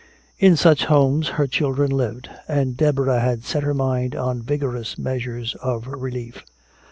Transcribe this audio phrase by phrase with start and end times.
[0.39, 2.27] In such homes her children lived.
[2.47, 6.43] And Deborah had set her mind on vigorous measures of relief.